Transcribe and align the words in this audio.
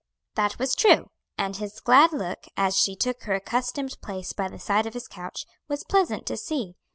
That 0.33 0.57
was 0.57 0.73
true, 0.73 1.11
and 1.37 1.57
his 1.57 1.79
glad 1.79 2.11
look, 2.11 2.47
as 2.57 2.75
she 2.75 2.95
took 2.95 3.21
her 3.25 3.35
accustomed 3.35 4.01
place 4.01 4.33
by 4.33 4.47
the 4.47 4.57
side 4.57 4.87
of 4.87 4.95
his 4.95 5.07
couch, 5.07 5.45
was 5.67 5.83
pleasant 5.83 6.25
to 6.25 6.37
see. 6.37 6.73